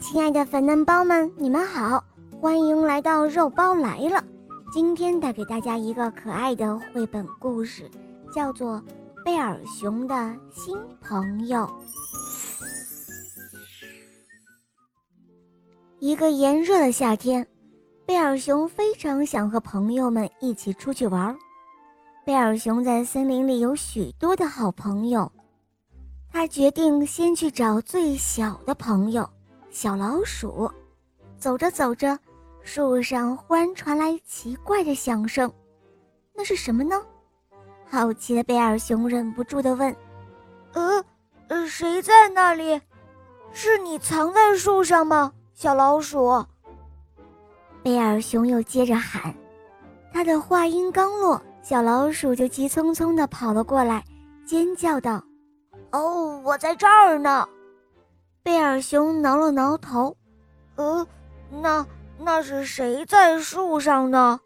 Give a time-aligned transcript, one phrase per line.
[0.00, 2.02] 亲爱的粉嫩包们，你们好，
[2.40, 4.24] 欢迎来到肉包来了。
[4.72, 7.90] 今天带给大家一个可爱的绘本故事，
[8.32, 8.76] 叫做
[9.24, 11.58] 《贝尔熊的新朋友》。
[15.98, 17.46] 一个炎热的夏天，
[18.06, 21.36] 贝尔熊非常想和朋友们一起出去玩。
[22.24, 25.30] 贝尔熊在森林里有许多的好朋友，
[26.32, 29.28] 他决定先去找最小的朋友。
[29.70, 30.70] 小老鼠，
[31.38, 32.18] 走着走着，
[32.62, 35.50] 树上忽然传来奇怪的响声，
[36.34, 37.00] 那是什么呢？
[37.88, 39.94] 好奇的贝尔熊忍不住地问
[40.74, 41.04] ：“呃，
[41.48, 42.80] 呃，谁在那里？
[43.52, 46.44] 是你藏在树上吗，小老鼠？”
[47.82, 49.34] 贝尔熊又接着喊，
[50.12, 54.04] 他的话音刚落，小老鼠就急匆匆地跑了过来，
[54.44, 55.22] 尖叫道
[55.92, 57.48] ：“哦，我在这儿呢！”
[58.42, 60.16] 贝尔熊挠了挠头，
[60.76, 61.06] 呃，
[61.50, 61.86] 那
[62.18, 64.40] 那是谁在树上呢？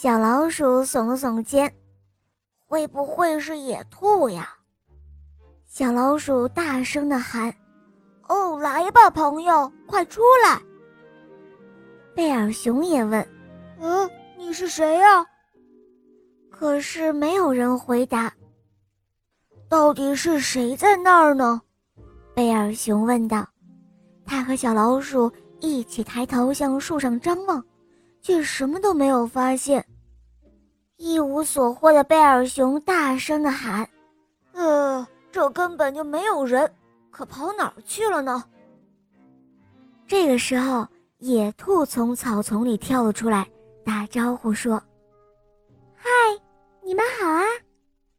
[0.00, 1.74] 小老鼠耸了耸肩，
[2.66, 4.56] 会不会是野兔呀？
[5.66, 7.52] 小老鼠大声的喊
[8.28, 10.60] ：“哦，来吧，朋友，快出来！”
[12.14, 13.26] 贝尔熊也问
[13.80, 15.26] ：“嗯，你是谁呀？”
[16.50, 18.32] 可是没有人回答。
[19.68, 21.60] 到底是谁在那儿呢？
[22.42, 23.46] 贝尔熊问道
[24.26, 27.64] ：“他和小老鼠一起抬头向树上张望，
[28.20, 29.86] 却什么都没有发现。
[30.96, 33.88] 一无所获的贝尔熊大声地喊
[34.54, 36.68] ：‘呃，这根本就没有人，
[37.12, 38.42] 可跑哪儿去了呢？’”
[40.08, 40.84] 这个时候，
[41.18, 43.48] 野兔从草丛里跳了出来，
[43.84, 44.82] 打招呼说
[45.94, 46.10] ：“嗨，
[46.82, 47.44] 你们好啊！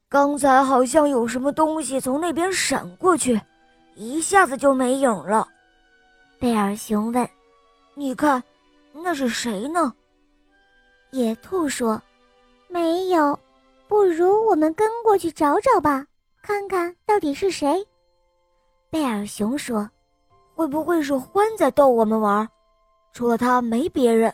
[0.07, 3.37] 刚才好像有什么东西从那边闪过去。”
[3.95, 5.47] 一下子就没影了，
[6.39, 7.29] 贝尔熊问
[7.95, 8.43] ：“你看，
[8.91, 9.93] 那是谁呢？”
[11.11, 12.01] 野兔说
[12.67, 13.37] ：“没有，
[13.87, 16.05] 不如我们跟过去找找吧，
[16.41, 17.85] 看看到底是谁。”
[18.89, 19.89] 贝尔熊说
[20.55, 22.47] ：“会不会是獾在逗我们玩？
[23.11, 24.33] 除了他没别人。”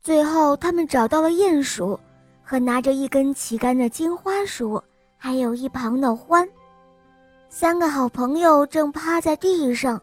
[0.00, 1.98] 最后，他们找到了鼹鼠
[2.42, 4.82] 和拿着一根旗杆的金花鼠，
[5.16, 6.48] 还有一旁的獾。
[7.50, 10.00] 三个好朋友正趴在地上，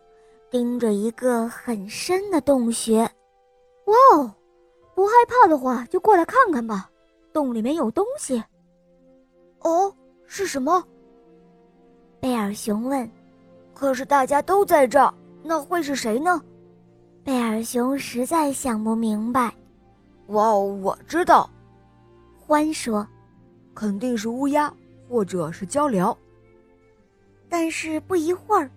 [0.50, 3.02] 盯着一个很深的洞穴。
[3.86, 4.34] 哇哦，
[4.96, 6.90] 不害怕的话就过来看看吧，
[7.32, 8.44] 洞里面有东西。
[9.60, 9.94] 哦，
[10.26, 10.84] 是什么？
[12.20, 13.10] 贝尔熊问。
[13.76, 15.14] 可是大家都在这儿，
[15.44, 16.42] 那会是谁呢？
[17.24, 19.54] 贝尔熊实在想不明白。
[20.28, 21.48] 哇哦，我知道。
[22.48, 23.08] 獾说，
[23.76, 24.74] 肯定是乌鸦，
[25.08, 26.16] 或者是鹪鹩。
[27.58, 28.70] 但是不一会儿，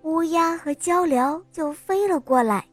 [0.00, 2.66] 乌鸦和鹪鹩就飞了过来。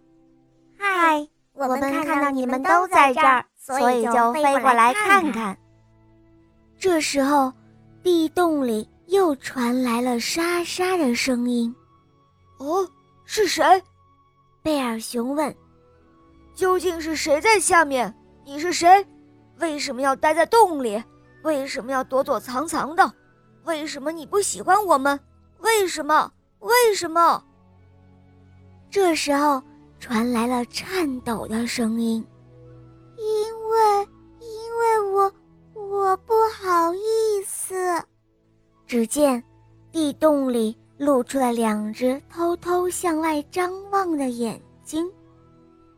[0.80, 5.58] 嗨，我们看到你们都在这儿，所以就飞过来看看。
[6.80, 7.52] 这时候，
[8.02, 11.76] 地洞里又传来了沙沙的声音。
[12.60, 12.90] 哦，
[13.26, 13.62] 是谁？
[14.64, 15.54] 贝尔熊问。
[16.56, 18.16] 究竟是谁在下面？
[18.46, 19.06] 你是谁？
[19.60, 21.04] 为什么要待在洞里？
[21.44, 23.14] 为什么要躲躲藏藏的？
[23.66, 25.20] 为什么你不喜欢我们？
[25.62, 26.32] 为什么？
[26.60, 27.44] 为什么？
[28.90, 29.62] 这时候
[30.00, 32.26] 传来了颤抖的声音。
[33.18, 34.08] 因为，
[34.40, 35.34] 因为我，
[35.74, 37.76] 我不好意思。
[38.86, 39.42] 只见
[39.92, 45.10] 地洞里露出了两只偷偷向外张望的眼睛。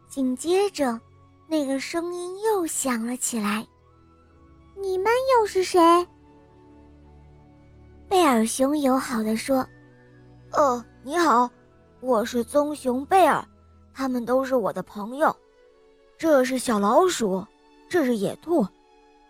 [0.07, 0.99] 紧接着，
[1.47, 3.65] 那个声音又响了起来
[4.77, 5.81] ：“你们又是谁？”
[8.13, 9.67] 贝尔熊友好地说
[10.53, 11.49] ：“哦，你好，
[11.99, 13.43] 我是棕熊贝尔，
[13.91, 15.35] 他们都是我的朋友。
[16.15, 17.43] 这是小老鼠，
[17.89, 18.67] 这是野兔，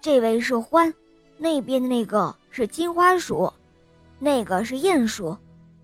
[0.02, 0.94] 这位是獾，
[1.38, 3.50] 那边的那个是金花鼠，
[4.20, 5.38] 那个是鼹鼠，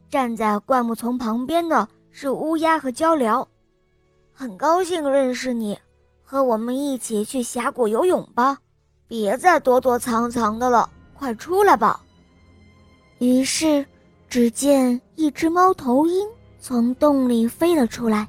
[0.09, 3.47] 站在灌木丛旁边的是乌鸦和鹪鹩。
[4.33, 5.79] 很高兴认识你，
[6.21, 8.57] 和我们一起去峡谷游泳吧，
[9.07, 12.01] 别再躲躲藏藏的了，快出来吧。”
[13.19, 13.85] 于是，
[14.29, 16.25] 只见一只猫头鹰
[16.57, 18.25] 从洞里飞了出来，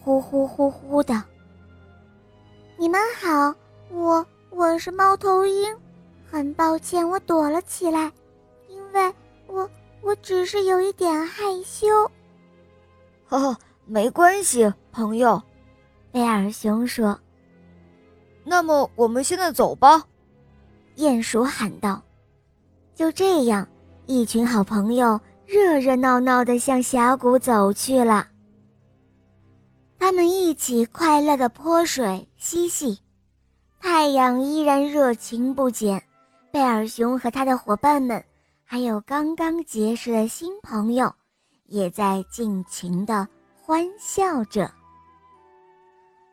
[0.00, 1.22] 呼呼呼呼的。
[2.78, 3.54] 你们好，
[3.90, 5.76] 我我是猫头鹰，
[6.24, 8.10] 很抱歉我躲了起来，
[8.68, 9.14] 因为
[9.46, 9.68] 我
[10.00, 11.86] 我只是有一点害羞。
[13.26, 15.40] 哈哈，没关系，朋友，
[16.10, 17.18] 贝尔熊说。
[18.42, 20.02] 那么我们现在走吧，
[20.96, 22.00] 鼹鼠喊道。
[22.94, 23.68] 就这样。
[24.06, 28.28] 一群好朋友热热闹闹地向峡谷走去了。
[29.98, 33.00] 他们一起快乐的泼水嬉戏，
[33.80, 36.02] 太阳依然热情不减。
[36.50, 38.22] 贝尔熊和他的伙伴们，
[38.64, 41.12] 还有刚刚结识的新朋友，
[41.66, 43.26] 也在尽情的
[43.60, 44.70] 欢笑着。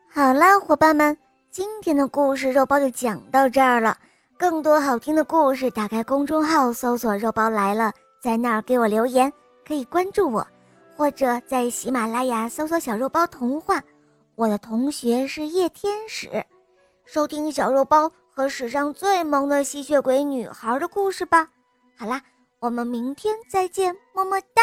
[0.08, 1.16] 好了，伙伴们，
[1.50, 3.96] 今天的故事肉包就讲到这儿了。
[4.42, 9.32] 更多好听的故事，打开公众号搜索“肉包来了”，在那儿给我留言，
[9.64, 10.44] 可以关注我。
[10.96, 13.80] 或者在喜马拉雅搜索“小肉包童话”，
[14.34, 16.44] 我的同学是夜天使，
[17.04, 21.48] 收听小肉包和史上最萌的吸血鬼女孩的故事吧。
[21.96, 22.20] 好啦，
[22.58, 24.62] 我们明天再见，么么哒。